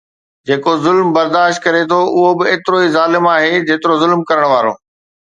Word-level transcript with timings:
جيڪو 0.49 0.71
ظلم 0.85 1.09
برداشت 1.17 1.59
ڪري 1.65 1.81
ٿو 1.91 1.99
اهو 2.13 2.31
به 2.39 2.45
ايترو 2.53 2.79
ظالم 2.95 3.27
آهي 3.33 3.51
جيترو 3.67 3.99
ظلم 4.05 4.25
ڪرڻ 4.31 4.47
وارو 4.53 4.73